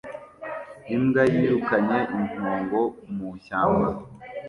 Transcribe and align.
Imbwa 0.95 1.23
yirukanye 1.33 1.99
impongo 2.17 2.79
mu 3.13 3.27
ishyamba 3.37 3.89